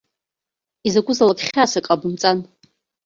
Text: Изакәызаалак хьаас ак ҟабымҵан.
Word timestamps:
Изакәызаалак 0.87 1.39
хьаас 1.47 1.73
ак 1.79 1.85
ҟабымҵан. 1.87 2.37